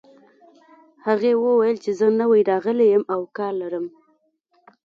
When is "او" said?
3.13-3.21